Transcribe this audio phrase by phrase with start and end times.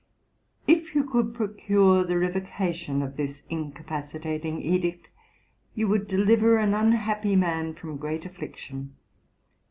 [0.65, 5.11] If you could procure the revocation of this incapacitating edict,
[5.75, 8.95] you would deliver an unhappy man from great affliction.